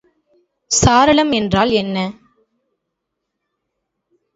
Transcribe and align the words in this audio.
சாளரம் 0.71 1.31
என்றால் 1.31 1.71
என்ன? 1.75 1.97